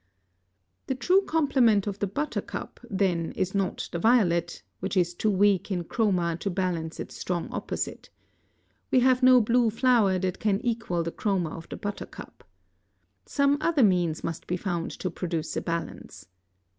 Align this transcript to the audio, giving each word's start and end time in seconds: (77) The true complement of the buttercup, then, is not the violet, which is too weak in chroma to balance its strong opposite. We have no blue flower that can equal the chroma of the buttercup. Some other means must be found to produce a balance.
(77) 0.85 0.85
The 0.87 0.99
true 0.99 1.21
complement 1.27 1.85
of 1.85 1.99
the 1.99 2.07
buttercup, 2.07 2.79
then, 2.89 3.33
is 3.33 3.53
not 3.53 3.87
the 3.91 3.99
violet, 3.99 4.63
which 4.79 4.97
is 4.97 5.13
too 5.13 5.29
weak 5.29 5.69
in 5.69 5.83
chroma 5.83 6.39
to 6.39 6.49
balance 6.49 6.99
its 6.99 7.15
strong 7.15 7.47
opposite. 7.51 8.09
We 8.89 9.01
have 9.01 9.21
no 9.21 9.39
blue 9.41 9.69
flower 9.69 10.17
that 10.17 10.39
can 10.39 10.59
equal 10.65 11.03
the 11.03 11.11
chroma 11.11 11.51
of 11.51 11.69
the 11.69 11.77
buttercup. 11.77 12.43
Some 13.27 13.59
other 13.61 13.83
means 13.83 14.23
must 14.23 14.47
be 14.47 14.57
found 14.57 14.89
to 15.01 15.11
produce 15.11 15.55
a 15.55 15.61
balance. 15.61 16.25